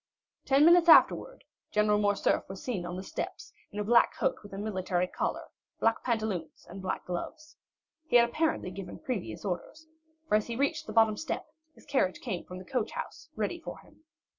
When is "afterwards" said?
0.89-1.43